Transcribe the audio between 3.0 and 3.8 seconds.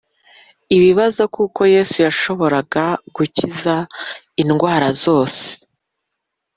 gukiza